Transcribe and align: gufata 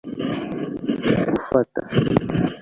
gufata 1.51 1.79